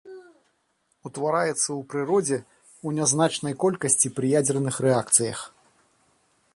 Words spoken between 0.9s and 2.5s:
Утвараецца ў прыродзе